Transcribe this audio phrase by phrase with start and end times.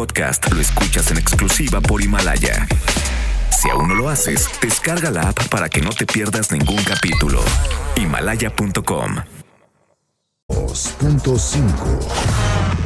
[0.00, 2.66] podcast lo escuchas en exclusiva por Himalaya.
[3.50, 7.42] Si aún no lo haces, descarga la app para que no te pierdas ningún capítulo.
[7.96, 9.16] Himalaya.com
[10.48, 11.60] 2.5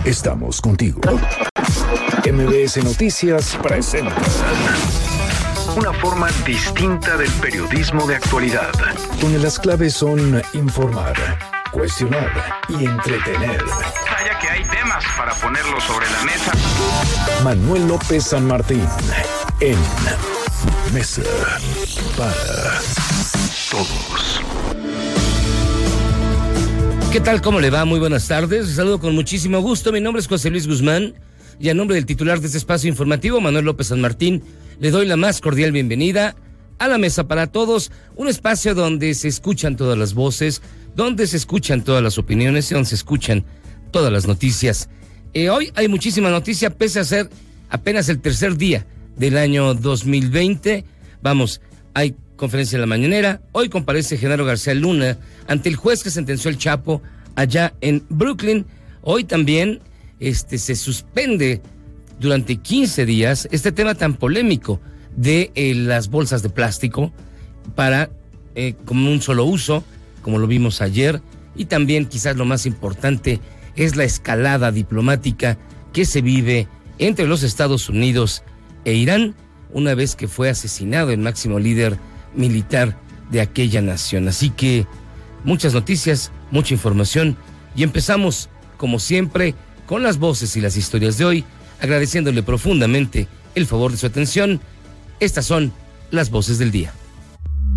[0.04, 1.00] Estamos contigo.
[2.24, 4.16] MBS Noticias presenta
[5.76, 8.72] una forma distinta del periodismo de actualidad.
[9.20, 11.14] Donde las claves son informar,
[11.70, 13.62] cuestionar y entretener.
[14.74, 16.50] Temas para ponerlo sobre la mesa.
[17.44, 18.84] Manuel López San Martín
[19.60, 19.78] en
[20.92, 21.22] Mesa
[22.16, 22.80] para
[23.70, 24.40] Todos.
[27.12, 27.40] ¿Qué tal?
[27.40, 27.84] ¿Cómo le va?
[27.84, 28.66] Muy buenas tardes.
[28.66, 29.92] Les saludo con muchísimo gusto.
[29.92, 31.14] Mi nombre es José Luis Guzmán
[31.60, 34.42] y a nombre del titular de este espacio informativo, Manuel López San Martín,
[34.80, 36.34] le doy la más cordial bienvenida
[36.80, 40.62] a la Mesa para Todos, un espacio donde se escuchan todas las voces,
[40.96, 43.44] donde se escuchan todas las opiniones y donde se escuchan
[43.94, 44.88] todas las noticias.
[45.34, 47.30] Eh, hoy hay muchísima noticia, pese a ser
[47.70, 48.84] apenas el tercer día
[49.16, 50.84] del año 2020.
[51.22, 51.60] Vamos,
[51.94, 53.40] hay conferencia en la mañanera.
[53.52, 57.02] Hoy comparece Genaro García Luna ante el juez que sentenció el Chapo
[57.36, 58.66] allá en Brooklyn.
[59.00, 59.78] Hoy también
[60.18, 61.62] este, se suspende
[62.18, 64.80] durante 15 días este tema tan polémico
[65.14, 67.12] de eh, las bolsas de plástico
[67.76, 68.10] para
[68.56, 69.84] eh, como un solo uso,
[70.20, 71.22] como lo vimos ayer,
[71.54, 73.38] y también quizás lo más importante
[73.76, 75.58] es la escalada diplomática
[75.92, 78.42] que se vive entre los Estados Unidos
[78.84, 79.34] e Irán
[79.72, 81.98] una vez que fue asesinado el máximo líder
[82.34, 82.96] militar
[83.30, 84.28] de aquella nación.
[84.28, 84.86] Así que
[85.42, 87.36] muchas noticias, mucha información
[87.76, 89.54] y empezamos, como siempre,
[89.86, 91.44] con las voces y las historias de hoy,
[91.80, 94.60] agradeciéndole profundamente el favor de su atención.
[95.20, 95.72] Estas son
[96.10, 96.92] las voces del día.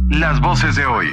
[0.09, 1.07] Las voces de hoy.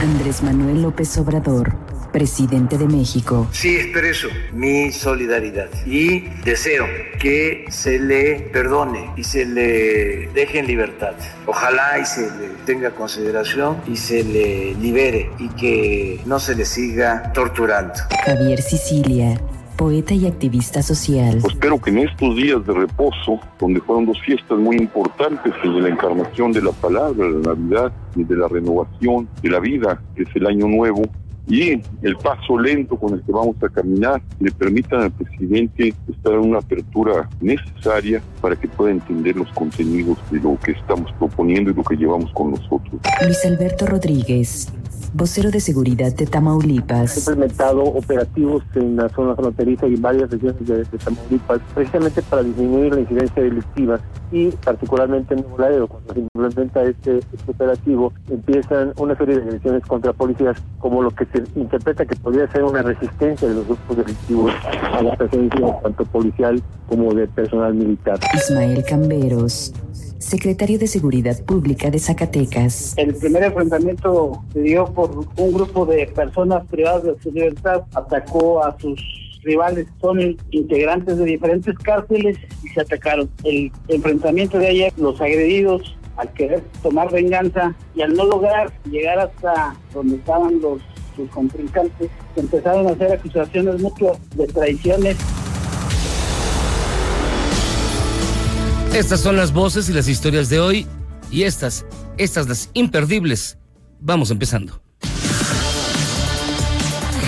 [0.00, 1.74] Andrés Manuel López Obrador,
[2.18, 3.46] presidente de México.
[3.52, 6.84] Sí expreso mi solidaridad y deseo
[7.20, 11.14] que se le perdone y se le deje en libertad.
[11.46, 16.64] Ojalá y se le tenga consideración y se le libere y que no se le
[16.64, 17.94] siga torturando.
[18.26, 19.40] Javier Sicilia,
[19.76, 21.38] poeta y activista social.
[21.40, 25.74] Pues espero que en estos días de reposo, donde fueron dos fiestas muy importantes, el
[25.76, 30.02] de la encarnación de la palabra, la Navidad y de la renovación de la vida,
[30.16, 31.02] que es el año nuevo,
[31.48, 36.34] y el paso lento con el que vamos a caminar le permitan al presidente estar
[36.34, 41.70] en una apertura necesaria para que pueda entender los contenidos de lo que estamos proponiendo
[41.70, 43.00] y lo que llevamos con nosotros.
[43.22, 44.72] Luis Alberto Rodríguez,
[45.14, 47.16] vocero de seguridad de Tamaulipas.
[47.16, 52.22] He implementado operativos en la zona fronteriza y en varias regiones de, de Tamaulipas, precisamente
[52.22, 57.50] para disminuir la incidencia delictiva y particularmente en Nuevo Laredo, cuando se implementa este, este
[57.50, 62.50] operativo, empiezan una serie de agresiones contra policías, como lo que se interpreta que podría
[62.50, 64.52] ser una resistencia de los grupos delictivos
[64.92, 68.18] a la presencia tanto policial como de personal militar.
[68.34, 69.72] Ismael Camberos,
[70.18, 72.94] secretario de Seguridad Pública de Zacatecas.
[72.96, 78.64] El primer enfrentamiento se dio por un grupo de personas privadas de su libertad, atacó
[78.64, 79.00] a sus
[79.42, 83.30] rivales, son integrantes de diferentes cárceles y se atacaron.
[83.44, 89.20] El enfrentamiento de ayer, los agredidos al querer tomar venganza y al no lograr llegar
[89.20, 90.82] hasta donde estaban los
[91.14, 95.16] sus contrincantes, empezaron a hacer acusaciones mutuas de traiciones
[98.94, 100.86] Estas son las voces y las historias de hoy
[101.30, 101.84] y estas,
[102.16, 103.58] estas las imperdibles.
[104.00, 104.82] Vamos empezando.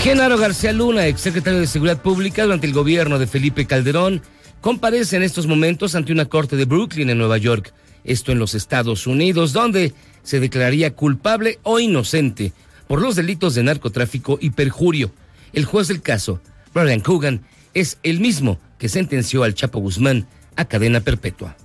[0.02, 4.22] Genaro García Luna, exsecretario de Seguridad Pública durante el gobierno de Felipe Calderón,
[4.62, 8.54] comparece en estos momentos ante una corte de Brooklyn en Nueva York, esto en los
[8.54, 12.52] Estados Unidos, donde se declararía culpable o inocente
[12.88, 15.12] por los delitos de narcotráfico y perjurio.
[15.52, 16.40] El juez del caso,
[16.72, 17.42] Brian Coogan,
[17.74, 20.26] es el mismo que sentenció al Chapo Guzmán
[20.60, 21.56] a cadena perpetua.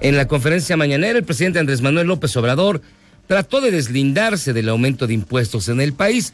[0.00, 2.82] En la conferencia mañanera, el presidente Andrés Manuel López Obrador
[3.26, 6.32] trató de deslindarse del aumento de impuestos en el país.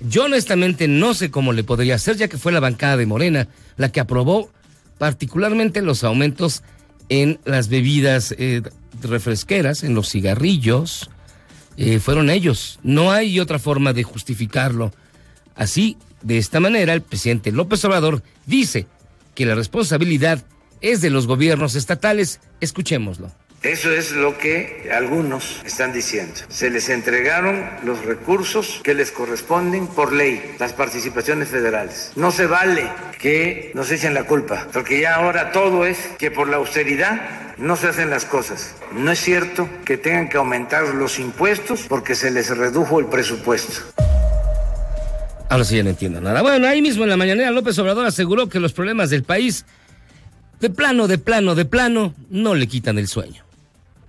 [0.00, 3.48] Yo honestamente no sé cómo le podría hacer, ya que fue la bancada de Morena
[3.76, 4.50] la que aprobó
[4.98, 6.62] particularmente los aumentos
[7.08, 8.62] en las bebidas eh,
[9.02, 11.10] refresqueras, en los cigarrillos.
[11.76, 12.78] Eh, fueron ellos.
[12.82, 14.92] No hay otra forma de justificarlo.
[15.56, 18.86] Así, de esta manera, el presidente López Obrador dice
[19.40, 20.44] que la responsabilidad
[20.82, 22.40] es de los gobiernos estatales.
[22.60, 23.32] Escuchémoslo.
[23.62, 26.34] Eso es lo que algunos están diciendo.
[26.50, 32.12] Se les entregaron los recursos que les corresponden por ley, las participaciones federales.
[32.16, 36.46] No se vale que nos echen la culpa, porque ya ahora todo es que por
[36.46, 38.74] la austeridad no se hacen las cosas.
[38.92, 44.09] No es cierto que tengan que aumentar los impuestos porque se les redujo el presupuesto.
[45.50, 46.42] Ahora sí ya no entiendo nada.
[46.42, 49.66] Bueno, ahí mismo en la mañanera López Obrador aseguró que los problemas del país
[50.60, 53.42] de plano, de plano, de plano, no le quitan el sueño.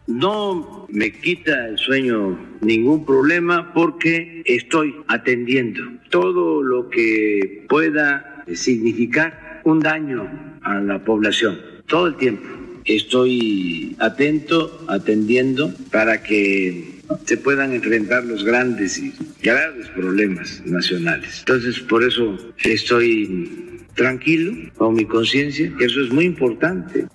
[0.05, 9.61] No me quita el sueño ningún problema porque estoy atendiendo todo lo que pueda significar
[9.63, 10.29] un daño
[10.61, 12.47] a la población, todo el tiempo.
[12.85, 16.90] Estoy atento, atendiendo para que
[17.25, 21.39] se puedan enfrentar los grandes y graves problemas nacionales.
[21.39, 27.07] Entonces, por eso estoy tranquilo con mi conciencia, eso es muy importante.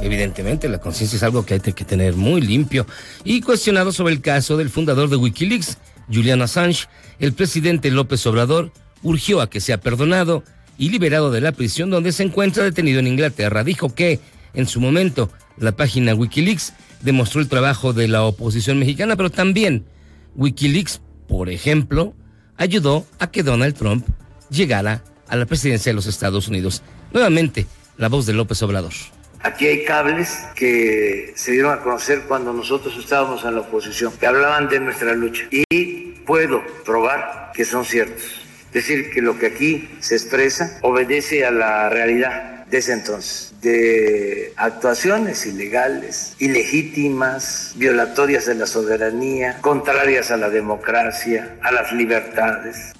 [0.00, 2.86] Evidentemente, la conciencia es algo que hay que tener muy limpio.
[3.24, 5.78] Y cuestionado sobre el caso del fundador de Wikileaks,
[6.12, 6.86] Julian Assange,
[7.20, 8.72] el presidente López Obrador
[9.02, 10.42] urgió a que sea perdonado
[10.76, 13.62] y liberado de la prisión donde se encuentra detenido en Inglaterra.
[13.62, 14.18] Dijo que,
[14.54, 19.84] en su momento, la página Wikileaks demostró el trabajo de la oposición mexicana, pero también
[20.36, 22.14] Wikileaks, por ejemplo,
[22.56, 24.06] ayudó a que Donald Trump
[24.50, 26.82] llegara a la presidencia de los Estados Unidos.
[27.12, 27.66] Nuevamente,
[27.96, 28.92] la voz de López Obrador.
[29.42, 34.26] Aquí hay cables que se dieron a conocer cuando nosotros estábamos en la oposición, que
[34.26, 35.44] hablaban de nuestra lucha.
[35.50, 38.22] Y puedo probar que son ciertos.
[38.66, 43.52] Es decir, que lo que aquí se expresa obedece a la realidad de ese entonces,
[43.60, 52.94] de actuaciones ilegales, ilegítimas, violatorias de la soberanía, contrarias a la democracia, a las libertades.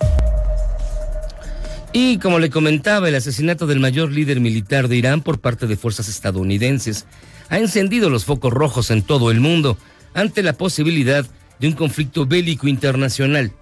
[1.94, 5.78] Y como le comentaba, el asesinato del mayor líder militar de Irán por parte de
[5.78, 7.06] fuerzas estadounidenses
[7.48, 9.78] ha encendido los focos rojos en todo el mundo
[10.12, 11.24] ante la posibilidad
[11.60, 13.52] de un conflicto bélico internacional.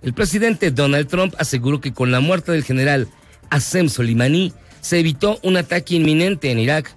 [0.00, 3.06] El presidente Donald Trump aseguró que con la muerte del general
[3.50, 6.92] Assem Soleimani se evitó un ataque inminente en Irak.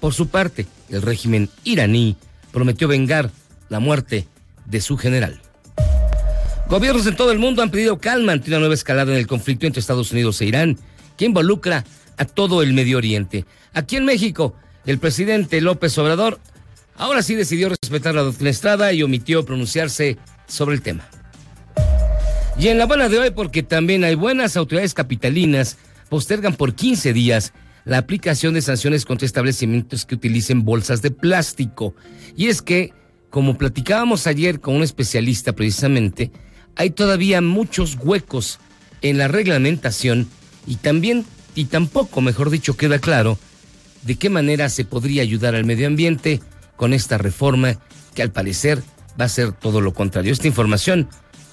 [0.00, 2.16] Por su parte, el régimen iraní
[2.52, 3.30] prometió vengar
[3.68, 4.26] la muerte
[4.66, 5.40] de su general.
[6.68, 9.66] Gobiernos en todo el mundo han pedido calma ante una nueva escalada en el conflicto
[9.66, 10.78] entre Estados Unidos e Irán,
[11.16, 11.84] que involucra
[12.16, 13.44] a todo el Medio Oriente.
[13.72, 14.54] Aquí en México,
[14.86, 16.38] el presidente López Obrador
[16.96, 21.08] ahora sí decidió respetar la doctrina Estrada y omitió pronunciarse sobre el tema.
[22.58, 25.78] Y en la buena de hoy, porque también hay buenas autoridades capitalinas,
[26.10, 27.54] postergan por 15 días
[27.86, 31.94] la aplicación de sanciones contra establecimientos que utilicen bolsas de plástico.
[32.36, 32.92] Y es que,
[33.30, 36.30] como platicábamos ayer con un especialista precisamente,
[36.76, 38.58] hay todavía muchos huecos
[39.00, 40.28] en la reglamentación
[40.66, 41.24] y también,
[41.54, 43.38] y tampoco, mejor dicho, queda claro
[44.02, 46.40] de qué manera se podría ayudar al medio ambiente
[46.76, 47.76] con esta reforma
[48.14, 48.82] que al parecer
[49.18, 50.32] va a ser todo lo contrario.
[50.32, 51.08] Esta información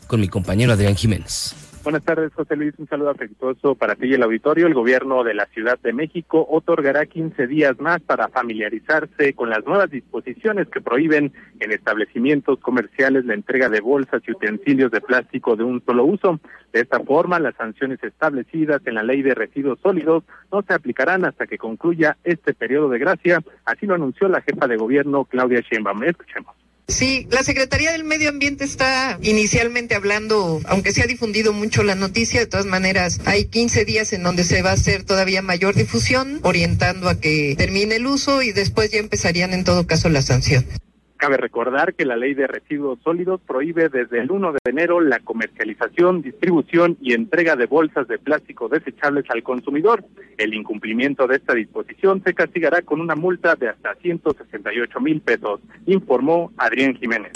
[0.08, 1.67] con mi compañero Adrián Jiménez.
[1.88, 2.74] Buenas tardes, José Luis.
[2.80, 4.68] Un saludo afectuoso para ti y el auditorio.
[4.68, 9.66] El gobierno de la Ciudad de México otorgará 15 días más para familiarizarse con las
[9.66, 11.32] nuevas disposiciones que prohíben
[11.62, 16.42] en establecimientos comerciales la entrega de bolsas y utensilios de plástico de un solo uso.
[16.74, 21.24] De esta forma, las sanciones establecidas en la Ley de Residuos Sólidos no se aplicarán
[21.24, 23.40] hasta que concluya este periodo de gracia.
[23.64, 26.04] Así lo anunció la jefa de gobierno, Claudia Sheinbaum.
[26.04, 26.67] Escuchemos.
[26.90, 31.96] Sí, la Secretaría del Medio Ambiente está inicialmente hablando, aunque se ha difundido mucho la
[31.96, 35.76] noticia, de todas maneras hay 15 días en donde se va a hacer todavía mayor
[35.76, 40.26] difusión, orientando a que termine el uso y después ya empezarían en todo caso las
[40.26, 40.70] sanciones.
[41.18, 45.20] Cabe recordar que la ley de residuos sólidos prohíbe desde el 1 de enero la
[45.20, 50.06] comercialización, distribución y entrega de bolsas de plástico desechables al consumidor.
[50.38, 55.60] El incumplimiento de esta disposición se castigará con una multa de hasta 168 mil pesos,
[55.88, 57.32] informó Adrián Jiménez.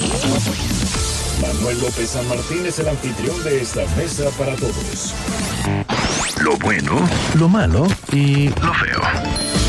[1.42, 5.16] Manuel López San Martín es el anfitrión de esta mesa para todos.
[6.44, 7.00] Lo bueno,
[7.38, 9.61] Lo malo y lo feo.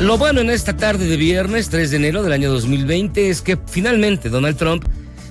[0.00, 3.58] Lo bueno en esta tarde de viernes 3 de enero del año 2020 es que
[3.66, 4.82] finalmente Donald Trump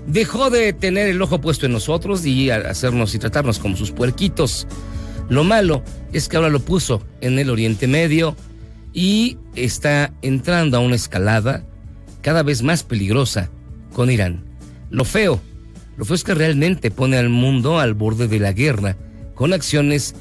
[0.05, 4.67] dejó de tener el ojo puesto en nosotros y hacernos y tratarnos como sus puerquitos.
[5.27, 5.83] Lo malo
[6.13, 8.35] es que ahora lo puso en el Oriente Medio
[8.93, 11.63] y está entrando a una escalada
[12.21, 13.49] cada vez más peligrosa
[13.93, 14.45] con Irán.
[14.91, 15.41] Lo feo,
[15.97, 18.97] lo feo es que realmente pone al mundo al borde de la guerra
[19.33, 20.13] con acciones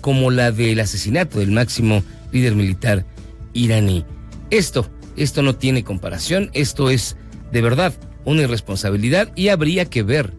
[0.00, 3.06] como la del asesinato del máximo líder militar
[3.52, 4.04] iraní.
[4.50, 7.16] Esto, esto no tiene comparación, esto es
[7.50, 7.94] de verdad
[8.24, 10.34] una irresponsabilidad y habría que ver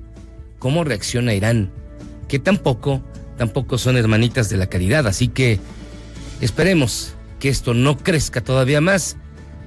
[0.59, 1.71] cómo reacciona Irán,
[2.27, 3.03] que tampoco,
[3.37, 5.59] tampoco son hermanitas de la caridad, así que
[6.41, 9.17] esperemos que esto no crezca todavía más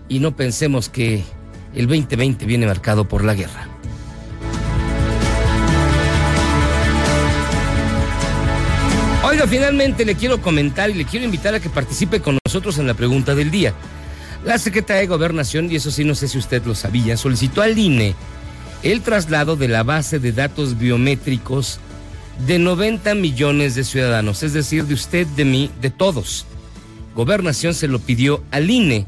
[0.08, 1.22] y no pensemos que
[1.74, 3.75] el 2020 viene marcado por la guerra.
[9.44, 12.94] Finalmente le quiero comentar y le quiero invitar a que participe con nosotros en la
[12.94, 13.74] pregunta del día.
[14.44, 17.78] La Secretaría de Gobernación, y eso sí no sé si usted lo sabía, solicitó al
[17.78, 18.14] INE
[18.82, 21.80] el traslado de la base de datos biométricos
[22.46, 26.46] de 90 millones de ciudadanos, es decir, de usted, de mí, de todos.
[27.14, 29.06] Gobernación se lo pidió al INE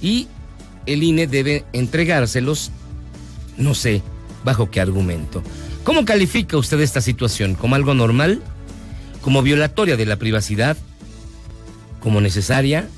[0.00, 0.28] y
[0.86, 2.70] el INE debe entregárselos,
[3.58, 4.02] no sé
[4.44, 5.42] bajo qué argumento.
[5.84, 7.54] ¿Cómo califica usted esta situación?
[7.54, 8.42] ¿Como algo normal?
[9.22, 10.76] ¿Como violatoria de la privacidad?
[12.00, 12.88] ¿Como necesaria?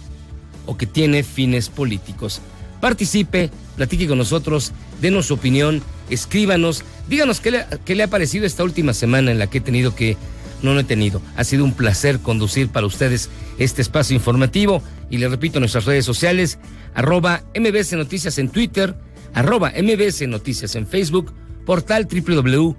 [0.66, 2.40] ¿O que tiene fines políticos?
[2.81, 8.95] Participe, platique con nosotros, denos su opinión, escríbanos, díganos qué le, ha parecido esta última
[8.95, 10.16] semana en la que he tenido que
[10.62, 11.21] no lo he tenido.
[11.37, 13.28] Ha sido un placer conducir para ustedes
[13.59, 16.59] este espacio informativo y le repito nuestras redes sociales,
[16.95, 18.95] arroba MBS Noticias en Twitter,
[19.35, 21.35] arroba MBS Noticias en Facebook,
[21.66, 22.76] portal www.mbs.com,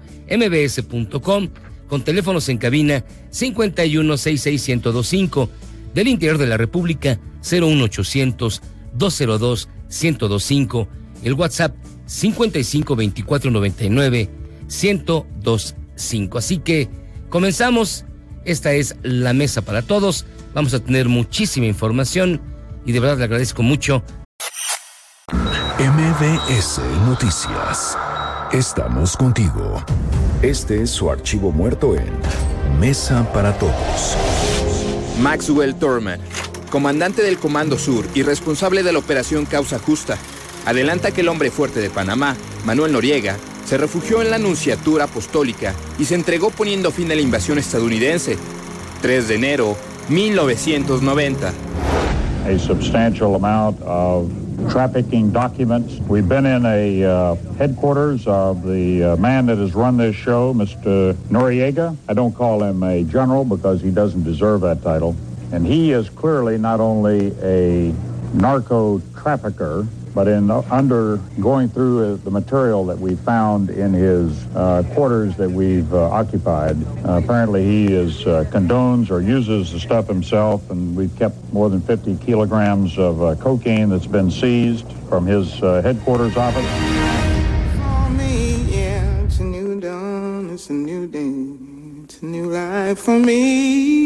[1.88, 5.48] con teléfonos en cabina 5166125,
[5.94, 8.62] del interior de la República 01800
[8.94, 10.88] 202 1025,
[11.22, 11.76] el WhatsApp
[12.06, 14.30] 552499
[14.68, 16.38] 1025.
[16.38, 16.88] Así que
[17.28, 18.04] comenzamos.
[18.44, 20.24] Esta es la mesa para todos.
[20.54, 22.40] Vamos a tener muchísima información
[22.84, 24.04] y de verdad le agradezco mucho.
[25.78, 27.98] MBS Noticias.
[28.52, 29.84] Estamos contigo.
[30.42, 32.04] Este es su archivo muerto en
[32.78, 34.16] Mesa para Todos.
[35.18, 36.20] Maxwell Thurman,
[36.70, 40.18] comandante del Comando Sur y responsable de la operación Causa Justa,
[40.66, 45.74] adelanta que el hombre fuerte de Panamá, Manuel Noriega, se refugió en la Nunciatura Apostólica
[45.98, 48.36] y se entregó poniendo fin a la invasión estadounidense.
[49.00, 49.74] 3 de enero
[50.10, 51.48] 1990.
[51.48, 54.28] A substantial amount of
[54.70, 55.94] trafficking documents.
[56.08, 60.52] We've been in a uh, headquarters of the uh, man that has run this show,
[60.54, 61.14] Mr.
[61.28, 61.96] Noriega.
[62.08, 65.16] I don't call him a general because he doesn't deserve that title.
[65.52, 67.94] And he is clearly not only a
[68.34, 74.46] narco trafficker, but in under going through uh, the material that we found in his
[74.56, 80.70] uh, quarters that we've uh, occupied, apparently he is condones or uses the stuff himself,
[80.70, 86.34] and we've kept more than 50 kilograms of cocaine that's been seized from his headquarters
[86.38, 86.64] office.
[90.56, 94.05] It's a new day, it's a new life for me.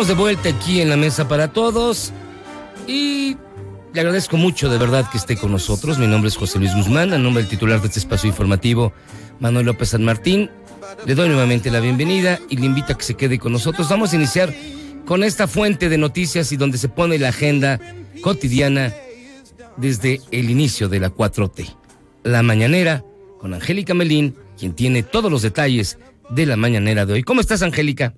[0.00, 2.10] De vuelta aquí en la mesa para todos
[2.88, 3.36] y
[3.92, 5.98] le agradezco mucho de verdad que esté con nosotros.
[5.98, 8.94] Mi nombre es José Luis Guzmán, a nombre del titular de este espacio informativo,
[9.40, 10.50] Manuel López San Martín.
[11.04, 13.90] Le doy nuevamente la bienvenida y le invito a que se quede con nosotros.
[13.90, 14.54] Vamos a iniciar
[15.04, 17.78] con esta fuente de noticias y donde se pone la agenda
[18.22, 18.94] cotidiana
[19.76, 21.76] desde el inicio de la 4T.
[22.24, 23.04] La mañanera
[23.38, 25.98] con Angélica Melín, quien tiene todos los detalles
[26.30, 27.22] de la mañanera de hoy.
[27.22, 28.14] ¿Cómo estás, Angélica?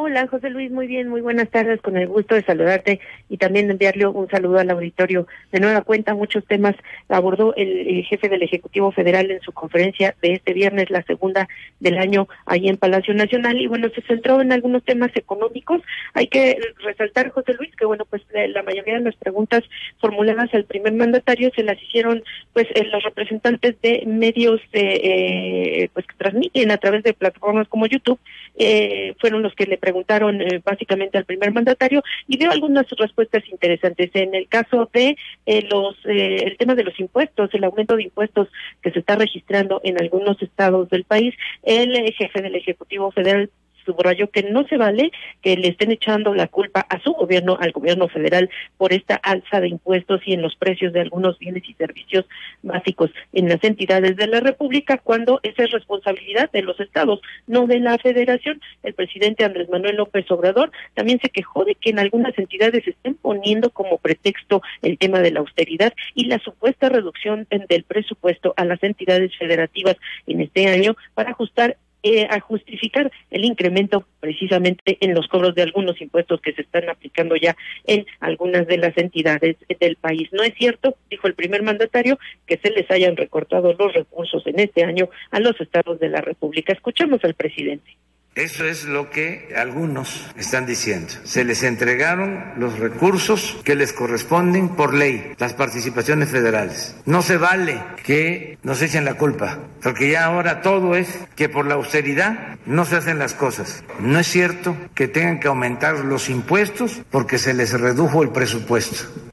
[0.00, 3.68] Hola, José Luis, muy bien, muy buenas tardes, con el gusto de saludarte y también
[3.68, 5.26] enviarle un saludo al auditorio.
[5.50, 6.76] De nueva cuenta, muchos temas
[7.08, 11.48] abordó el, jefe del Ejecutivo Federal en su conferencia de este viernes, la segunda
[11.80, 15.82] del año, ahí en Palacio Nacional, y bueno, se centró en algunos temas económicos.
[16.14, 19.64] Hay que resaltar, José Luis, que bueno, pues la mayoría de las preguntas
[20.00, 25.90] formuladas al primer mandatario se las hicieron pues eh, los representantes de medios de, eh,
[25.92, 28.20] pues que transmiten a través de plataformas como YouTube,
[28.58, 33.42] eh, fueron los que le preguntaron eh, básicamente al primer mandatario y dio algunas respuestas
[33.48, 34.10] interesantes.
[34.14, 38.04] En el caso de eh, los eh, el tema de los impuestos, el aumento de
[38.04, 38.48] impuestos
[38.82, 43.50] que se está registrando en algunos estados del país, el jefe del Ejecutivo Federal
[43.88, 47.72] subrayó que no se vale que le estén echando la culpa a su gobierno, al
[47.72, 51.72] gobierno federal, por esta alza de impuestos y en los precios de algunos bienes y
[51.72, 52.26] servicios
[52.62, 57.66] básicos en las entidades de la República, cuando esa es responsabilidad de los estados, no
[57.66, 58.60] de la federación.
[58.82, 63.14] El presidente Andrés Manuel López Obrador también se quejó de que en algunas entidades estén
[63.14, 68.66] poniendo como pretexto el tema de la austeridad y la supuesta reducción del presupuesto a
[68.66, 75.14] las entidades federativas en este año para ajustar eh, a justificar el incremento precisamente en
[75.14, 79.56] los cobros de algunos impuestos que se están aplicando ya en algunas de las entidades
[79.80, 80.28] del país.
[80.32, 84.60] No es cierto, dijo el primer mandatario, que se les hayan recortado los recursos en
[84.60, 86.72] este año a los estados de la República.
[86.72, 87.96] Escuchamos al presidente.
[88.38, 91.12] Eso es lo que algunos están diciendo.
[91.24, 96.94] Se les entregaron los recursos que les corresponden por ley, las participaciones federales.
[97.04, 101.66] No se vale que nos echen la culpa, porque ya ahora todo es que por
[101.66, 103.82] la austeridad no se hacen las cosas.
[103.98, 109.30] No es cierto que tengan que aumentar los impuestos porque se les redujo el presupuesto.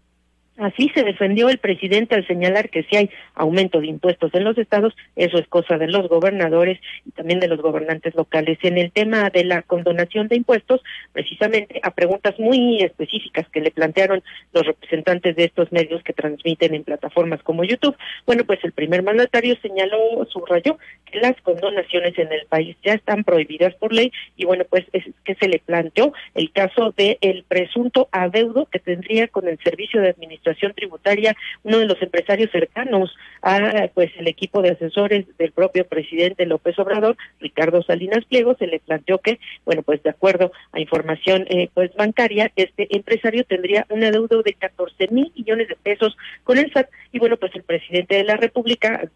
[0.58, 4.58] Así se defendió el presidente al señalar que si hay aumento de impuestos en los
[4.58, 8.58] estados, eso es cosa de los gobernadores y también de los gobernantes locales.
[8.62, 10.82] En el tema de la condonación de impuestos,
[11.12, 16.74] precisamente a preguntas muy específicas que le plantearon los representantes de estos medios que transmiten
[16.74, 22.32] en plataformas como YouTube, bueno, pues el primer mandatario señaló, subrayó que las condonaciones en
[22.32, 26.14] el país ya están prohibidas por ley y bueno, pues es que se le planteó
[26.34, 30.45] el caso de el presunto adeudo que tendría con el servicio de administración
[30.76, 36.46] tributaria, uno de los empresarios cercanos a pues el equipo de asesores del propio presidente
[36.46, 41.46] López Obrador, Ricardo Salinas Pliego, se le planteó que, bueno, pues de acuerdo a información
[41.50, 46.58] eh, pues bancaria, este empresario tendría un adeudo de 14 mil millones de pesos con
[46.58, 49.10] el SAT y bueno, pues el presidente de la República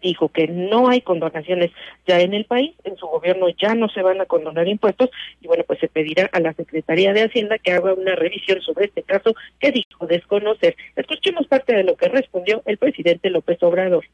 [0.00, 1.70] dijo que no hay condonaciones
[2.06, 5.46] ya en el país, en su gobierno ya no se van a condonar impuestos y
[5.46, 9.02] bueno, pues se pedirá a la Secretaría de Hacienda que haga una revisión sobre este
[9.02, 10.76] caso que dijo desconocer.
[10.96, 14.04] Escuchemos parte de lo que respondió el presidente López Obrador.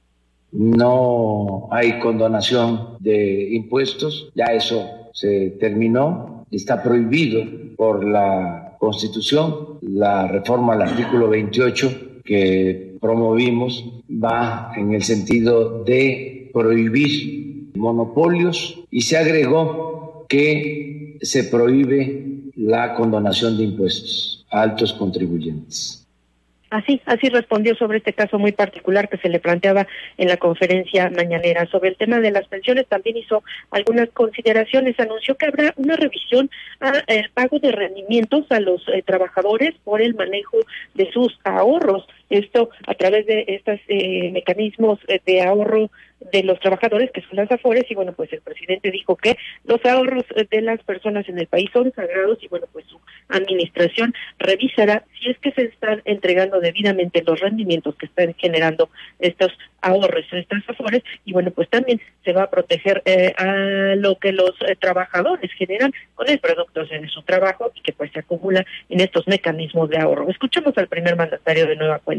[0.52, 7.44] No hay condonación de impuestos, ya eso se terminó, está prohibido
[7.76, 16.50] por la Constitución, la reforma al artículo 28 que promovimos va en el sentido de
[16.52, 26.05] prohibir monopolios y se agregó que se prohíbe la condonación de impuestos a altos contribuyentes.
[26.70, 29.86] Así, así respondió sobre este caso muy particular que se le planteaba
[30.18, 31.66] en la conferencia mañanera.
[31.66, 34.98] Sobre el tema de las pensiones también hizo algunas consideraciones.
[34.98, 37.04] Anunció que habrá una revisión al
[37.34, 40.58] pago de rendimientos a los eh, trabajadores por el manejo
[40.94, 42.06] de sus ahorros.
[42.30, 45.90] Esto a través de estos eh, mecanismos de ahorro
[46.32, 49.84] de los trabajadores, que son las AFORES, y bueno, pues el presidente dijo que los
[49.84, 55.04] ahorros de las personas en el país son sagrados y bueno, pues su administración revisará
[55.20, 60.68] si es que se están entregando debidamente los rendimientos que están generando estos ahorros, estas
[60.68, 64.74] AFORES, y bueno, pues también se va a proteger eh, a lo que los eh,
[64.76, 69.28] trabajadores generan con el producto de su trabajo y que pues se acumula en estos
[69.28, 70.28] mecanismos de ahorro.
[70.28, 72.15] Escuchemos al primer mandatario de nueva cuenta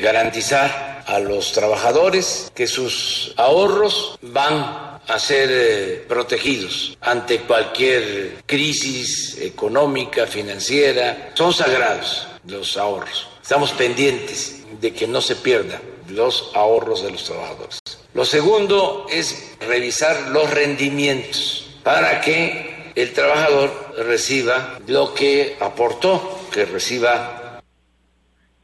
[0.00, 9.38] garantizar a los trabajadores que sus ahorros van a ser eh, protegidos ante cualquier crisis
[9.40, 11.32] económica, financiera.
[11.34, 13.28] Son sagrados los ahorros.
[13.42, 17.78] Estamos pendientes de que no se pierdan los ahorros de los trabajadores.
[18.14, 26.64] Lo segundo es revisar los rendimientos para que el trabajador reciba lo que aportó, que
[26.64, 27.39] reciba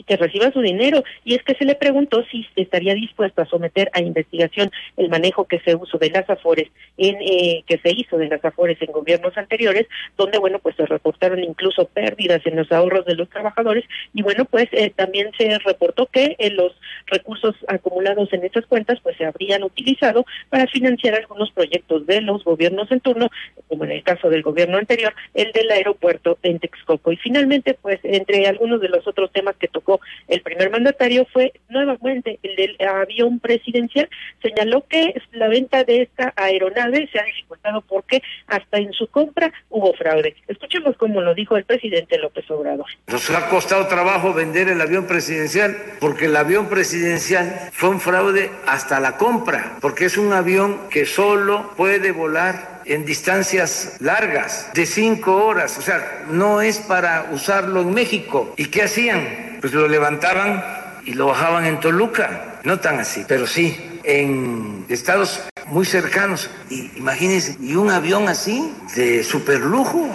[0.04, 1.02] que reciba su dinero.
[1.24, 5.46] Y es que se le preguntó si estaría dispuesto a someter a investigación el manejo
[5.46, 8.92] que se usó de las Afores, en, eh, que se hizo de las Afores en
[8.92, 13.85] gobiernos anteriores, donde, bueno, pues se reportaron incluso pérdidas en los ahorros de los trabajadores.
[14.14, 16.72] Y bueno, pues eh, también se reportó que eh, los
[17.06, 22.44] recursos acumulados en estas cuentas, pues se habrían utilizado para financiar algunos proyectos de los
[22.44, 23.30] gobiernos en turno,
[23.68, 27.12] como en el caso del gobierno anterior, el del aeropuerto en Texcoco.
[27.12, 29.86] Y finalmente, pues entre algunos de los otros temas que tocó
[30.29, 34.09] el primer mandatario fue nuevamente el del avión presidencial.
[34.42, 39.53] Señaló que la venta de esta aeronave se ha dificultado porque hasta en su compra
[39.70, 40.37] hubo fraude.
[40.49, 42.87] Escuchemos cómo lo dijo el presidente López Obrador.
[43.07, 48.51] Nos ha costado trabajo vender el avión presidencial porque el avión presidencial fue un fraude
[48.66, 54.87] hasta la compra, porque es un avión que solo puede volar en distancias largas, de
[54.87, 58.55] cinco horas, o sea, no es para usarlo en México.
[58.57, 59.46] ¿Y qué hacían?
[59.61, 60.64] pues lo levantaban
[61.05, 62.61] y lo bajaban en Toluca.
[62.64, 66.51] No tan así, pero sí en estados muy cercanos.
[66.70, 70.09] Y imagínense, y un avión así de super lujo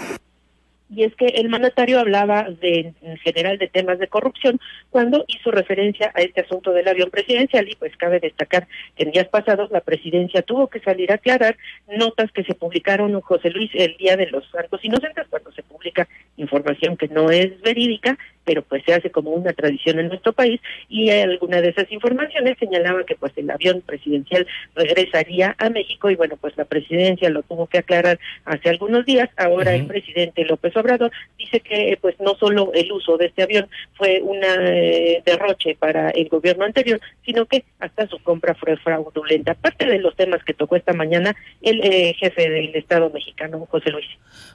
[0.94, 5.50] y es que el mandatario hablaba de, en general de temas de corrupción cuando hizo
[5.50, 9.72] referencia a este asunto del avión presidencial y pues cabe destacar que en días pasados
[9.72, 14.18] la presidencia tuvo que salir a aclarar notas que se publicaron José Luis el día
[14.18, 18.94] de los Santos Inocentes cuando se publica información que no es verídica pero pues se
[18.94, 23.34] hace como una tradición en nuestro país y alguna de esas informaciones señalaba que pues
[23.36, 28.20] el avión presidencial regresaría a México y bueno, pues la presidencia lo tuvo que aclarar
[28.46, 29.30] hace algunos días.
[29.38, 33.68] Ahora el presidente López Obrador dice que pues no solo el uso de este avión
[33.96, 39.54] fue una eh, derroche para el gobierno anterior, sino que hasta su compra fue fraudulenta.
[39.54, 43.92] Parte de los temas que tocó esta mañana el eh, jefe del Estado mexicano, José
[43.92, 44.08] Luis.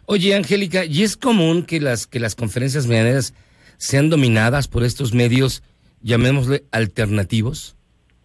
[0.07, 3.35] Oye, Angélica, ¿y es común que las, que las conferencias mañaneras
[3.79, 5.63] sean dominadas por estos medios,
[6.01, 7.76] llamémosle alternativos?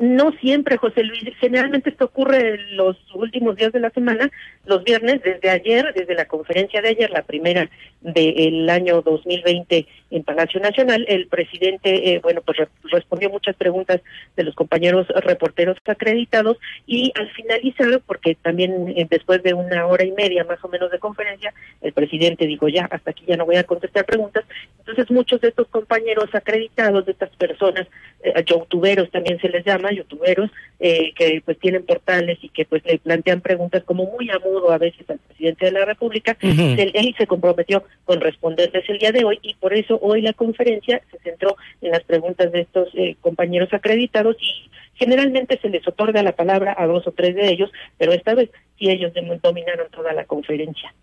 [0.01, 1.21] No siempre, José Luis.
[1.39, 4.31] Generalmente esto ocurre en los últimos días de la semana,
[4.65, 7.69] los viernes, desde ayer, desde la conferencia de ayer, la primera
[8.01, 12.57] del año 2020 en Palacio Nacional, el presidente, eh, bueno, pues
[12.91, 14.01] respondió muchas preguntas
[14.35, 20.03] de los compañeros reporteros acreditados y al finalizar, porque también eh, después de una hora
[20.03, 23.45] y media más o menos de conferencia, el presidente dijo ya, hasta aquí ya no
[23.45, 24.45] voy a contestar preguntas.
[24.79, 27.87] Entonces muchos de estos compañeros acreditados, de estas personas,
[28.23, 30.49] eh, youtuberos también se les llama, youtuberos,
[30.79, 34.71] eh, que pues tienen portales y que pues le plantean preguntas como muy a mudo
[34.71, 36.75] a veces al presidente de la República, Ujú.
[36.77, 40.33] él, él se comprometió con responderles el día de hoy y por eso hoy la
[40.33, 45.87] conferencia se centró en las preguntas de estos eh, compañeros acreditados y generalmente se les
[45.87, 49.89] otorga la palabra a dos o tres de ellos, pero esta vez sí ellos dominaron
[49.91, 50.93] toda la conferencia.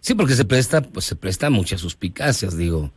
[0.00, 2.90] Sí, porque se presta, pues se presta muchas suspicacias, digo.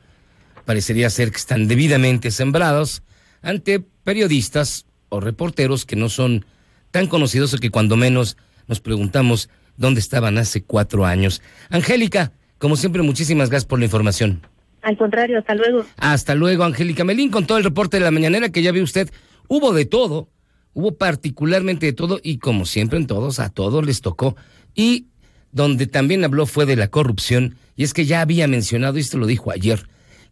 [0.65, 3.03] Parecería ser que están debidamente sembrados
[3.41, 6.45] ante periodistas o reporteros que no son
[6.91, 8.37] tan conocidos o que cuando menos
[8.67, 11.41] nos preguntamos dónde estaban hace cuatro años.
[11.69, 14.41] Angélica, como siempre, muchísimas gracias por la información.
[14.81, 15.85] Al contrario, hasta luego.
[15.97, 19.09] Hasta luego, Angélica Melín, con todo el reporte de la mañanera que ya vio usted.
[19.47, 20.29] Hubo de todo,
[20.73, 24.35] hubo particularmente de todo y como siempre en todos, a todos les tocó.
[24.75, 25.07] Y
[25.51, 29.17] donde también habló fue de la corrupción y es que ya había mencionado, y esto
[29.17, 29.87] lo dijo ayer,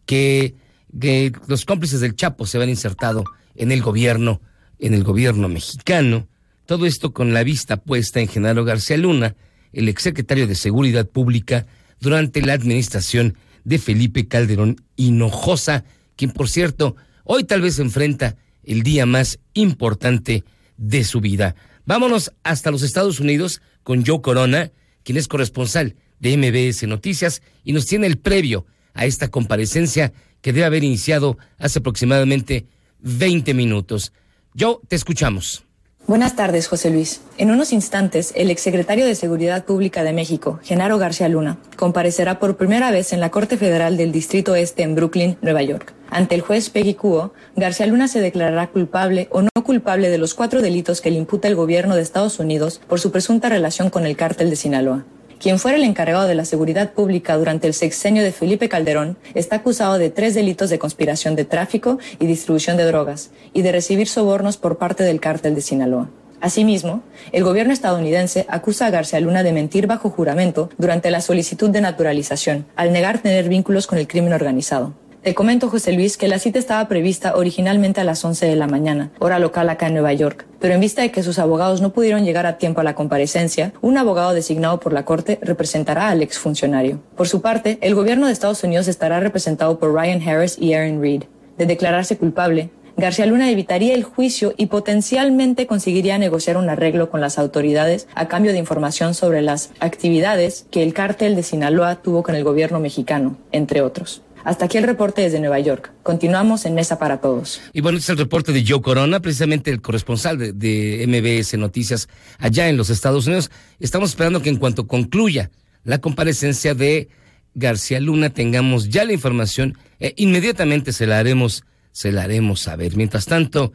[0.06, 0.54] que,
[0.98, 4.40] que los cómplices del Chapo se habían insertado en el gobierno,
[4.78, 6.28] en el gobierno mexicano.
[6.66, 9.36] Todo esto con la vista puesta en Genaro García Luna,
[9.72, 11.66] el exsecretario de Seguridad Pública,
[12.00, 15.84] durante la administración de Felipe Calderón Hinojosa,
[16.16, 20.44] quien por cierto hoy tal vez enfrenta el día más importante
[20.76, 21.54] de su vida.
[21.86, 27.72] Vámonos hasta los Estados Unidos con Joe Corona, quien es corresponsal de MBS Noticias y
[27.72, 32.66] nos tiene el previo a esta comparecencia que debe haber iniciado hace aproximadamente
[33.00, 34.12] 20 minutos.
[34.56, 35.64] Joe, te escuchamos.
[36.06, 37.22] Buenas tardes, José Luis.
[37.38, 42.56] En unos instantes, el exsecretario de Seguridad Pública de México, Genaro García Luna, comparecerá por
[42.56, 45.92] primera vez en la Corte Federal del Distrito Este en Brooklyn, Nueva York.
[46.08, 50.34] Ante el juez Peggy Kuo, García Luna se declarará culpable o no culpable de los
[50.34, 54.06] cuatro delitos que le imputa el gobierno de Estados Unidos por su presunta relación con
[54.06, 55.04] el cártel de Sinaloa.
[55.44, 59.56] Quien fuera el encargado de la seguridad pública durante el sexenio de Felipe Calderón está
[59.56, 64.08] acusado de tres delitos de conspiración de tráfico y distribución de drogas y de recibir
[64.08, 66.08] sobornos por parte del cártel de Sinaloa.
[66.40, 71.68] Asimismo, el gobierno estadounidense acusa a García Luna de mentir bajo juramento durante la solicitud
[71.68, 74.94] de naturalización, al negar tener vínculos con el crimen organizado.
[75.24, 78.66] Te comento, José Luis, que la cita estaba prevista originalmente a las 11 de la
[78.66, 81.94] mañana, hora local acá en Nueva York, pero en vista de que sus abogados no
[81.94, 86.20] pudieron llegar a tiempo a la comparecencia, un abogado designado por la Corte representará al
[86.20, 87.00] exfuncionario.
[87.16, 91.00] Por su parte, el gobierno de Estados Unidos estará representado por Ryan Harris y Aaron
[91.00, 91.22] Reed.
[91.56, 97.22] De declararse culpable, García Luna evitaría el juicio y potencialmente conseguiría negociar un arreglo con
[97.22, 102.22] las autoridades a cambio de información sobre las actividades que el cártel de Sinaloa tuvo
[102.22, 104.22] con el gobierno mexicano, entre otros.
[104.44, 105.90] Hasta aquí el reporte desde Nueva York.
[106.02, 107.62] Continuamos en Mesa para Todos.
[107.72, 112.08] Y bueno, este es el reporte de Joe Corona, precisamente el corresponsal de, MBS Noticias
[112.38, 113.50] allá en los Estados Unidos.
[113.80, 115.50] Estamos esperando que en cuanto concluya
[115.82, 117.08] la comparecencia de
[117.54, 119.78] García Luna tengamos ya la información.
[119.98, 122.96] e inmediatamente se la haremos, se la haremos saber.
[122.96, 123.72] Mientras tanto,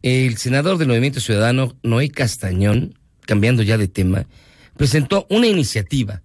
[0.00, 4.26] el senador del Movimiento Ciudadano, Noé Castañón, cambiando ya de tema,
[4.78, 6.22] presentó una iniciativa,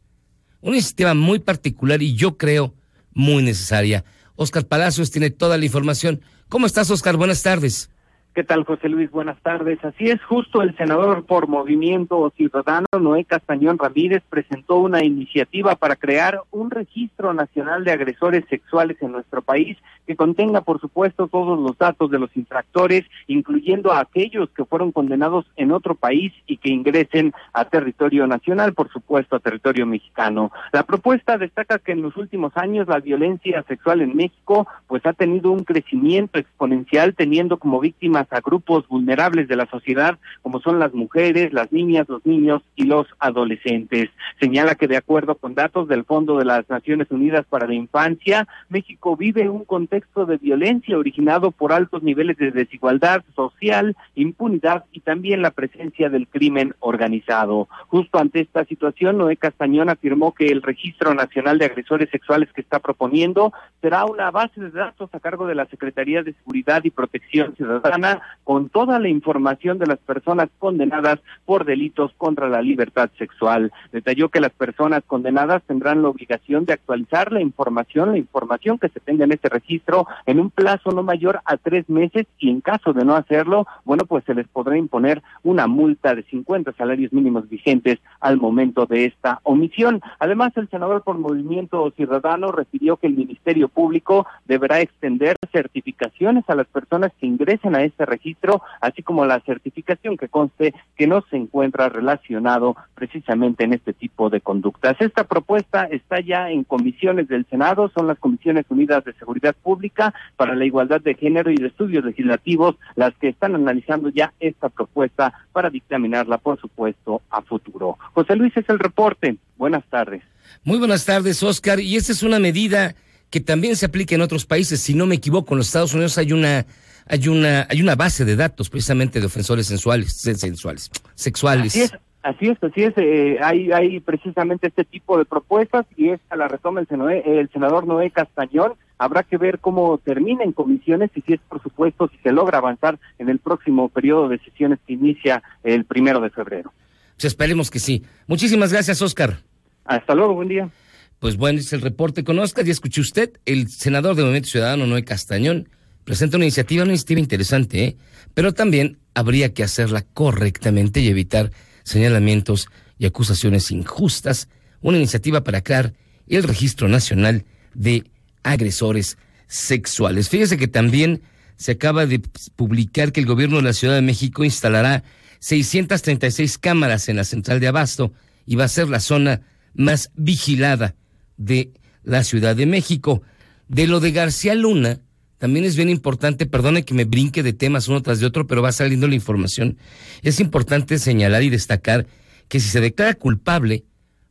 [0.62, 2.74] una iniciativa muy particular y yo creo
[3.14, 4.04] muy necesaria.
[4.36, 6.22] Oscar Palacios tiene toda la información.
[6.50, 7.18] ¿Cómo estás, Oscar?
[7.18, 7.90] Buenas tardes.
[8.34, 9.12] ¿Qué tal, José Luis?
[9.12, 9.84] Buenas tardes.
[9.84, 15.98] Así es, justo el senador por Movimiento Ciudadano, Noé Castañón Ramírez, presentó una iniciativa para
[15.98, 21.60] crear un registro nacional de agresores sexuales en nuestro país que contenga, por supuesto, todos
[21.60, 26.56] los datos de los infractores, incluyendo a aquellos que fueron condenados en otro país y
[26.56, 30.54] que ingresen a territorio nacional, por supuesto, a territorio mexicano.
[30.72, 35.12] La propuesta destaca que en los últimos años la violencia sexual en México pues ha
[35.12, 40.80] tenido un crecimiento exponencial, teniendo como víctimas a grupos vulnerables de la sociedad, como son
[40.80, 44.10] las mujeres, las niñas, los niños y los adolescentes.
[44.40, 48.48] Señala que de acuerdo con datos del Fondo de las Naciones Unidas para la Infancia,
[48.70, 55.02] México vive un contexto de violencia originado por altos niveles de desigualdad social, impunidad y
[55.02, 57.68] también la presencia del crimen organizado.
[57.88, 62.62] Justo ante esta situación, Noé Castañón afirmó que el Registro Nacional de Agresores Sexuales que
[62.62, 66.90] está proponiendo será una base de datos a cargo de la Secretaría de Seguridad y
[66.90, 68.11] Protección Ciudadana
[68.44, 73.72] con toda la información de las personas condenadas por delitos contra la libertad sexual.
[73.92, 78.90] Detalló que las personas condenadas tendrán la obligación de actualizar la información, la información que
[78.90, 82.62] se tenga en este registro en un plazo no mayor a tres meses y en
[82.62, 87.14] caso de no hacerlo, bueno, pues se les podrá imponer una multa de 50 salarios
[87.14, 90.02] mínimos vigentes al momento de esta omisión.
[90.20, 96.56] Además, el senador por Movimiento Ciudadano refirió que el Ministerio Público deberá extender certificaciones a
[96.56, 101.24] las personas que ingresen a este registro, así como la certificación que conste que no
[101.30, 104.96] se encuentra relacionado precisamente en este tipo de conductas.
[105.00, 110.14] Esta propuesta está ya en comisiones del Senado, son las Comisiones Unidas de Seguridad Pública
[110.36, 114.70] para la Igualdad de Género y de Estudios Legislativos las que están analizando ya esta
[114.70, 117.98] propuesta para dictaminarla, por supuesto, a futuro.
[118.14, 119.38] José Luis es el reporte.
[119.58, 120.24] Buenas tardes.
[120.64, 121.80] Muy buenas tardes, Oscar.
[121.80, 122.96] Y esta es una medida
[123.30, 124.82] que también se aplica en otros países.
[124.82, 126.66] Si no me equivoco, en los Estados Unidos hay una
[127.12, 131.74] hay una hay una base de datos precisamente de ofensores sensuales, sensuales, sexuales.
[131.74, 131.94] Así es.
[132.24, 132.94] Así es, así es.
[132.98, 137.50] Eh, hay, hay precisamente este tipo de propuestas y esta la retoma el, Senoé, el
[137.50, 138.74] senador Noé Castañón.
[139.00, 142.60] Habrá que ver cómo termina en comisiones y si es, por supuesto, si se logra
[142.60, 146.72] avanzar en el próximo periodo de sesiones que inicia el primero de febrero.
[147.16, 148.04] Pues esperemos que sí.
[148.28, 149.40] Muchísimas gracias, Oscar.
[149.86, 150.70] Hasta luego, buen día.
[151.18, 152.66] Pues bueno, es el reporte con Oscar.
[152.66, 155.70] Ya escuché usted, el senador de Movimiento Ciudadano, Noé Castañón,
[156.04, 157.98] presenta una iniciativa, una iniciativa interesante, ¿eh?
[158.34, 161.52] pero también habría que hacerla correctamente y evitar
[161.84, 164.48] señalamientos y acusaciones injustas.
[164.82, 165.94] Una iniciativa para crear
[166.28, 168.04] el Registro Nacional de
[168.44, 170.30] Agresores Sexuales.
[170.30, 171.22] Fíjese que también
[171.58, 172.20] se acaba de
[172.56, 175.04] publicar que el gobierno de la Ciudad de México instalará
[175.40, 178.14] 636 cámaras en la central de Abasto
[178.46, 179.42] y va a ser la zona
[179.74, 180.96] más vigilada
[181.38, 181.72] de
[182.04, 183.22] la Ciudad de México.
[183.68, 185.00] De lo de García Luna,
[185.42, 188.62] también es bien importante, perdone que me brinque de temas uno tras de otro, pero
[188.62, 189.76] va saliendo la información.
[190.22, 192.06] Es importante señalar y destacar
[192.48, 193.84] que si se declara culpable,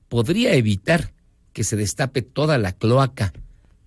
[0.08, 1.12] podría evitar
[1.52, 3.32] que se destape toda la cloaca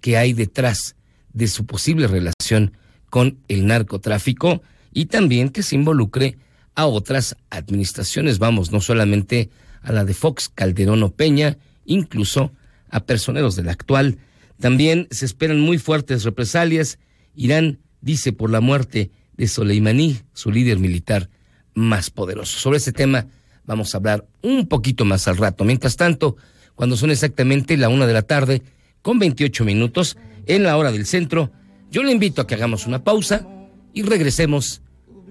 [0.02, 0.98] que hay detrás
[1.32, 2.74] de su posible relación
[3.10, 6.38] con el narcotráfico y también que se involucre
[6.76, 9.50] a otras administraciones, vamos, no solamente
[9.82, 12.52] a la de Fox, Calderón o Peña, incluso
[12.90, 14.18] a personeros de la actual.
[14.60, 17.00] También se esperan muy fuertes represalias.
[17.36, 21.30] Irán dice por la muerte de Soleimani, su líder militar
[21.74, 22.60] más poderoso.
[22.60, 23.28] Sobre ese tema
[23.66, 25.64] vamos a hablar un poquito más al rato.
[25.64, 26.36] Mientras tanto,
[26.76, 28.62] cuando son exactamente la una de la tarde,
[29.02, 31.52] con 28 minutos, en la hora del centro,
[31.92, 33.48] yo le invito a que hagamos una pausa
[33.94, 34.82] y regresemos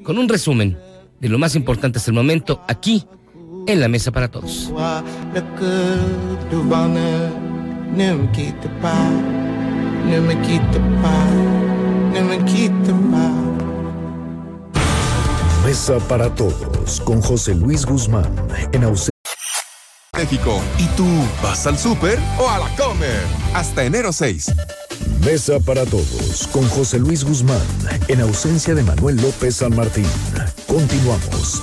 [0.03, 0.79] con un resumen
[1.21, 3.05] de lo más importante hasta el momento aquí
[3.67, 4.73] en la mesa para todos.
[15.65, 18.31] Mesa para todos con José Luis Guzmán
[18.73, 19.11] en ausencia.
[20.15, 20.61] México.
[20.79, 21.07] ¿Y tú
[21.43, 23.23] vas al súper o a la comer?
[23.55, 24.53] Hasta enero 6.
[25.25, 27.63] Mesa para todos con José Luis Guzmán
[28.09, 30.07] en ausencia de Manuel López San Martín.
[30.67, 31.63] Continuamos.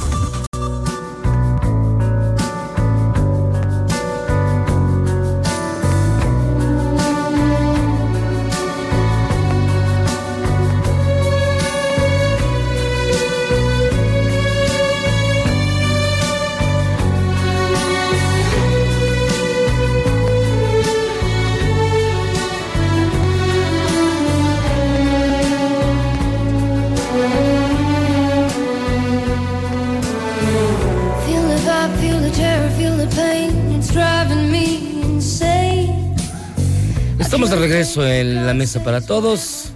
[37.97, 39.71] En la mesa para todos.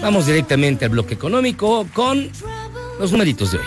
[0.00, 2.28] Vamos directamente al bloque económico con
[2.98, 3.64] los numeritos de hoy.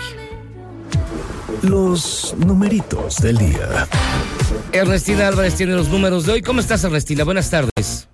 [1.62, 3.88] Los numeritos del día.
[4.72, 6.42] Ernestina Álvarez tiene los números de hoy.
[6.42, 7.24] ¿Cómo estás, Ernestina?
[7.24, 8.08] Buenas tardes.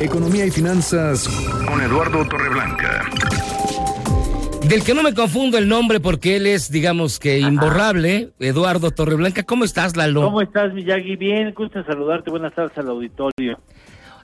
[0.00, 1.28] Economía y finanzas
[1.66, 3.08] Con Eduardo Torreblanca.
[4.66, 9.42] Del que no me confundo el nombre porque él es, digamos que imborrable, Eduardo Torreblanca.
[9.42, 10.22] ¿Cómo estás, Lalo?
[10.22, 11.16] ¿Cómo estás, Miyagi?
[11.16, 12.30] Bien, gusto en saludarte.
[12.30, 13.58] Buenas tardes al auditorio.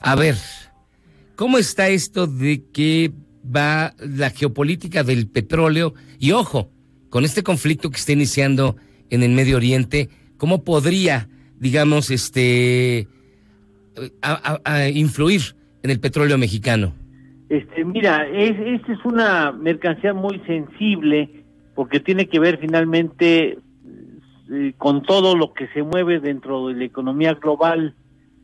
[0.00, 0.36] A ver,
[1.34, 3.12] ¿cómo está esto de que
[3.44, 5.94] va la geopolítica del petróleo?
[6.18, 6.70] Y ojo,
[7.08, 8.76] con este conflicto que está iniciando
[9.08, 13.08] en el Medio Oriente, ¿cómo podría, digamos, este,
[14.22, 15.40] a- influir
[15.82, 16.92] en el petróleo mexicano?
[17.48, 23.58] Este, mira, es, esta es una mercancía muy sensible porque tiene que ver finalmente
[24.50, 27.94] eh, con todo lo que se mueve dentro de la economía global,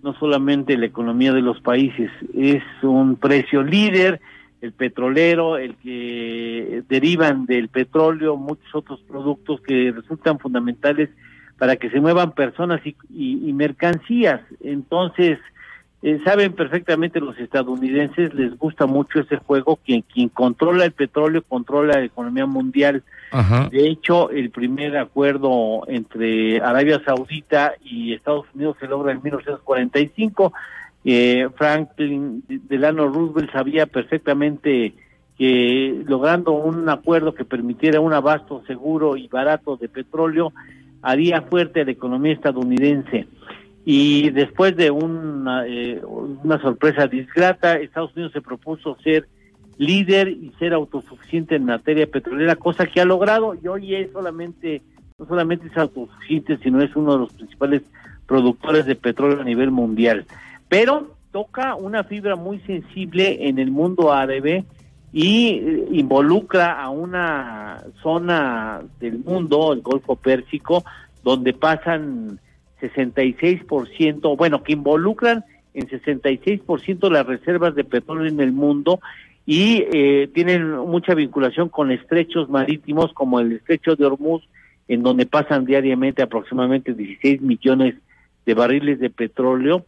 [0.03, 2.11] no solamente la economía de los países.
[2.35, 4.21] Es un precio líder,
[4.61, 11.09] el petrolero, el que derivan del petróleo, muchos otros productos que resultan fundamentales
[11.61, 14.41] para que se muevan personas y, y- y mercancías.
[14.63, 15.39] Entonces,
[16.03, 21.43] eh, saben perfectamente los estadounidenses, les gusta mucho ese juego, quien, quien controla el petróleo
[21.47, 23.03] controla la economía mundial.
[23.31, 23.69] Ajá.
[23.71, 30.55] De hecho, el primer acuerdo entre Arabia Saudita y Estados Unidos se logra en 1945.
[31.05, 34.95] Eh, Franklin Delano Roosevelt sabía perfectamente
[35.37, 40.53] que logrando un acuerdo que permitiera un abasto seguro y barato de petróleo,
[41.03, 43.27] haría fuerte a la economía estadounidense.
[43.85, 49.27] Y después de una, eh, una sorpresa disgrata, Estados Unidos se propuso ser
[49.79, 54.83] líder y ser autosuficiente en materia petrolera, cosa que ha logrado y hoy es solamente,
[55.19, 57.83] no solamente es autosuficiente, sino es uno de los principales
[58.27, 60.27] productores de petróleo a nivel mundial.
[60.69, 64.65] Pero toca una fibra muy sensible en el mundo árabe
[65.13, 70.85] y eh, involucra a una zona del mundo, el Golfo Pérsico,
[71.23, 72.39] donde pasan
[72.81, 75.45] 66%, bueno, que involucran
[75.75, 79.01] en 66% las reservas de petróleo en el mundo
[79.47, 84.43] y eh, tienen mucha vinculación con estrechos marítimos como el estrecho de Hormuz,
[84.89, 87.95] en donde pasan diariamente aproximadamente 16 millones
[88.47, 89.85] de barriles de petróleo.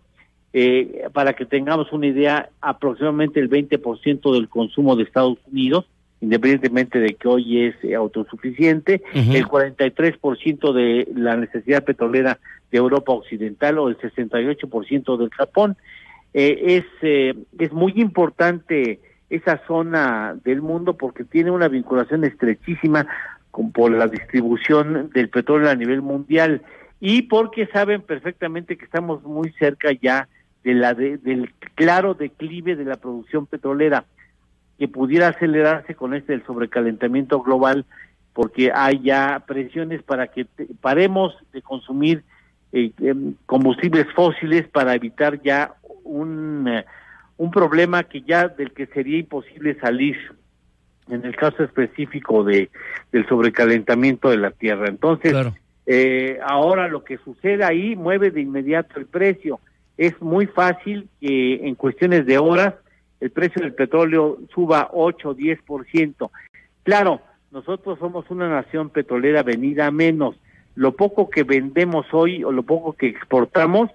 [0.54, 5.86] Eh, para que tengamos una idea, aproximadamente el 20% del consumo de Estados Unidos,
[6.22, 9.32] independientemente de que hoy es eh, autosuficiente, Ujú.
[9.32, 12.38] el 43% de la necesidad petrolera
[12.70, 15.76] de Europa Occidental o el 68% del Japón.
[16.32, 23.06] Eh, es, eh, es muy importante esa zona del mundo porque tiene una vinculación estrechísima
[23.50, 26.62] con, por la distribución del petróleo a nivel mundial
[27.00, 30.28] y porque saben perfectamente que estamos muy cerca ya
[30.64, 34.04] de la de- del claro declive de la producción petrolera
[34.78, 37.84] que pudiera acelerarse con este del sobrecalentamiento global
[38.32, 42.22] porque hay ya presiones para que te- paremos de consumir
[42.72, 46.84] eh, em, combustibles fósiles para evitar ya un, eh,
[47.36, 50.16] un problema que ya del que sería imposible salir
[51.10, 52.70] en el caso específico de
[53.10, 54.86] del sobrecalentamiento de la tierra.
[54.88, 55.32] Entonces,
[55.84, 59.60] eh, ahora lo que sucede ahí mueve de inmediato el precio.
[59.96, 62.74] Es muy fácil que en cuestiones de horas
[63.20, 66.30] el precio del petróleo suba 8 o 10%.
[66.82, 67.20] Claro,
[67.52, 70.36] nosotros somos una nación petrolera venida menos.
[70.74, 73.90] Lo poco que vendemos hoy o lo poco que exportamos,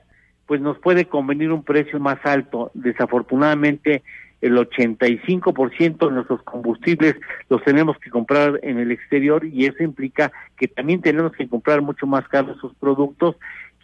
[0.46, 2.72] pues nos puede convenir un precio más alto.
[2.74, 4.04] Desafortunadamente,
[4.42, 7.16] el 85% de nuestros combustibles
[7.50, 11.82] los tenemos que comprar en el exterior y eso implica que también tenemos que comprar
[11.82, 13.36] mucho más caros esos productos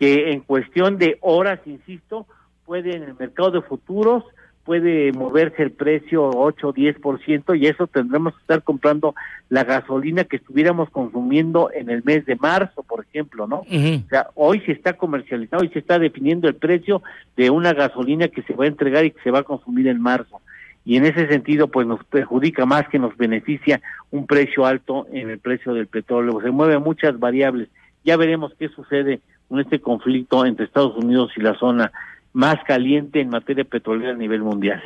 [0.03, 2.27] que en cuestión de horas, insisto,
[2.65, 4.25] puede en el mercado de futuros
[4.65, 9.15] puede moverse el precio 8 o 10% y eso tendremos que estar comprando
[9.47, 13.59] la gasolina que estuviéramos consumiendo en el mes de marzo, por ejemplo, ¿no?
[13.59, 17.01] O sea, hoy se está comercializando, hoy se está definiendo el precio
[17.37, 20.01] de una gasolina que se va a entregar y que se va a consumir en
[20.01, 20.41] marzo.
[20.83, 25.29] Y en ese sentido, pues nos perjudica más que nos beneficia un precio alto en
[25.29, 26.41] el precio del petróleo.
[26.41, 27.69] Se mueven muchas variables
[28.03, 29.21] Ya veremos qué sucede
[29.53, 31.91] con este conflicto entre Estados Unidos y la zona
[32.33, 34.81] más caliente en materia petrolera a nivel mundial.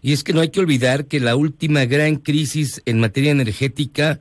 [0.00, 4.18] Y es que no hay que olvidar que la última gran crisis en materia energética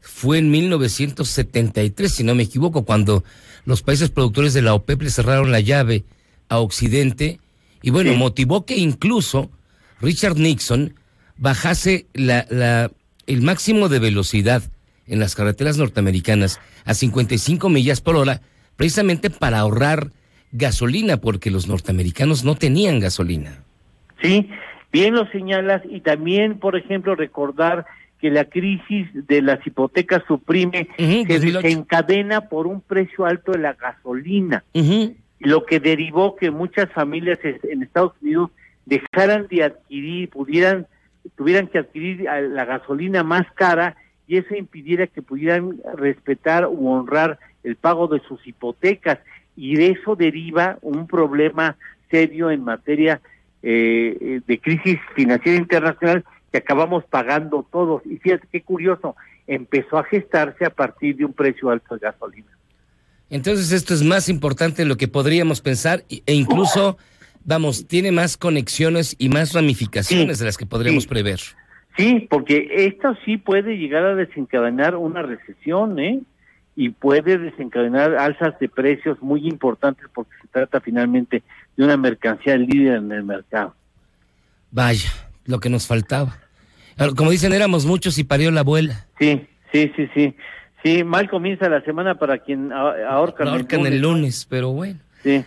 [0.00, 3.22] fue en 1973, si no me equivoco, cuando
[3.66, 6.02] los países productores de la OPEP le cerraron la llave
[6.48, 7.38] a Occidente
[7.82, 9.48] y bueno, motivó que incluso
[10.00, 10.94] Richard Nixon
[11.36, 12.90] bajase la, la,
[13.28, 14.64] el máximo de velocidad
[15.06, 18.42] en las carreteras norteamericanas a 55 millas por hora,
[18.76, 20.10] precisamente para ahorrar
[20.52, 23.62] gasolina, porque los norteamericanos no tenían gasolina.
[24.22, 24.48] Sí,
[24.92, 27.86] bien lo señalas y también, por ejemplo, recordar
[28.20, 33.58] que la crisis de las hipotecas suprime que se encadena por un precio alto de
[33.58, 34.64] la gasolina,
[35.38, 38.50] lo que derivó que muchas familias en Estados Unidos
[38.86, 40.86] dejaran de adquirir, pudieran,
[41.36, 43.96] tuvieran que adquirir la gasolina más cara
[44.26, 49.18] y eso impidiera que pudieran respetar u honrar el pago de sus hipotecas
[49.56, 51.76] y de eso deriva un problema
[52.10, 53.20] serio en materia
[53.62, 58.02] eh, de crisis financiera internacional que acabamos pagando todos.
[58.06, 62.48] Y fíjate qué curioso, empezó a gestarse a partir de un precio alto de gasolina.
[63.28, 66.96] Entonces esto es más importante de lo que podríamos pensar e incluso,
[67.44, 71.40] vamos, tiene más conexiones y más ramificaciones de las que podríamos prever.
[71.96, 76.20] Sí, porque esto sí puede llegar a desencadenar una recesión, ¿eh?
[76.76, 81.42] Y puede desencadenar alzas de precios muy importantes porque se trata finalmente
[81.76, 83.74] de una mercancía líder en el mercado.
[84.70, 85.10] Vaya,
[85.46, 86.36] lo que nos faltaba.
[87.16, 89.06] Como dicen, éramos muchos y parió la abuela.
[89.18, 90.34] Sí, sí, sí, sí.
[90.82, 95.00] Sí, mal comienza la semana para quien ahorcan, ahorcan el, lunes, pero bueno.
[95.22, 95.44] Sí.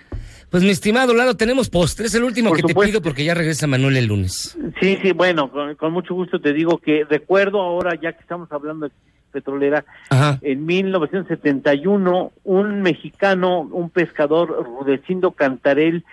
[0.50, 3.68] Pues mi estimado Lalo, tenemos postre, es el último que te pido porque ya regresa
[3.68, 4.58] Manuel el lunes.
[4.82, 8.88] Sí, sí, bueno, con, mucho gusto te digo que recuerdo ahora, ya que estamos hablando
[8.88, 8.92] de
[9.30, 9.86] petrolera,
[10.42, 16.04] en 1971 un mexicano, un pescador, Rudecindo Cantarel,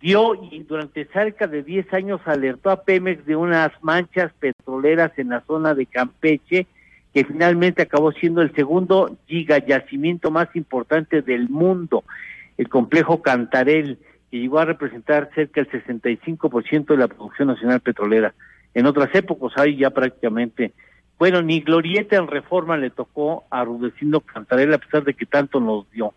[0.00, 5.28] dio y durante cerca de 10 años alertó a Pemex de unas manchas petroleras en
[5.28, 6.66] la zona de Campeche,
[7.14, 12.04] que finalmente acabó siendo el segundo gigayacimiento más importante del mundo
[12.58, 13.98] el complejo Cantarel,
[14.30, 18.34] que llegó a representar cerca del 65% de la producción nacional petrolera.
[18.74, 20.72] En otras épocas hay ya prácticamente,
[21.22, 25.60] bueno, ni glorieta en reforma le tocó a Rudecindo Cantarel a pesar de que tanto
[25.60, 26.12] nos dio,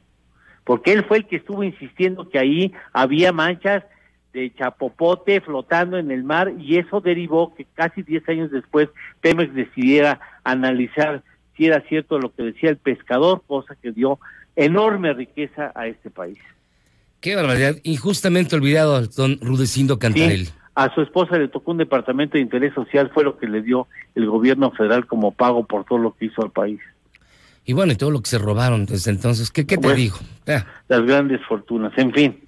[0.63, 3.83] porque él fue el que estuvo insistiendo que ahí había manchas
[4.33, 8.89] de chapopote flotando en el mar y eso derivó que casi 10 años después
[9.21, 11.21] Pemex decidiera analizar
[11.55, 14.17] si era cierto lo que decía el pescador, cosa que dio
[14.55, 16.39] enorme riqueza a este país.
[17.21, 20.49] Qué barbaridad, injustamente olvidado al don Rudecindo Cantarel.
[20.75, 23.87] A su esposa le tocó un departamento de interés social, fue lo que le dio
[24.13, 26.79] el gobierno federal como pago por todo lo que hizo al país.
[27.65, 30.17] Y bueno, y todo lo que se robaron desde entonces, ¿qué, qué te digo?
[30.45, 32.39] Las grandes fortunas, en fin.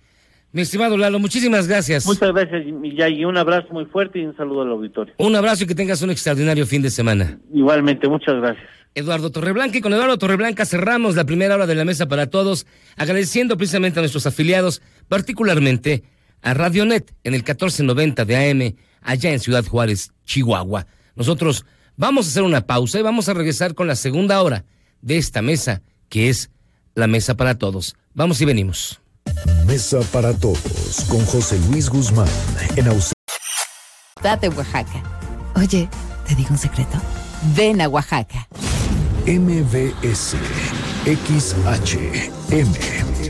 [0.51, 2.05] Mi estimado Lalo, muchísimas gracias.
[2.05, 5.13] Muchas gracias, y un abrazo muy fuerte y un saludo al auditorio.
[5.17, 7.39] Un abrazo y que tengas un extraordinario fin de semana.
[7.53, 8.65] Igualmente, muchas gracias.
[8.93, 9.77] Eduardo Torreblanca.
[9.77, 12.65] Y con Eduardo Torreblanca cerramos la primera hora de la mesa para todos,
[12.95, 16.03] agradeciendo precisamente a nuestros afiliados, particularmente
[16.41, 20.87] a Radionet en el 1490 de AM, allá en Ciudad Juárez, Chihuahua.
[21.15, 21.65] Nosotros
[21.95, 24.65] vamos a hacer una pausa y vamos a regresar con la segunda hora
[25.01, 26.49] de esta mesa, que es
[26.95, 27.95] la mesa para todos.
[28.13, 28.99] Vamos y venimos.
[29.65, 32.27] Mesa para todos con José Luis Guzmán
[32.75, 33.13] en ausencia.
[34.21, 35.03] Date Oaxaca.
[35.55, 35.89] Oye,
[36.27, 36.99] ¿te digo un secreto?
[37.55, 38.47] Ven a Oaxaca.
[39.25, 40.35] MBS
[41.05, 42.31] XH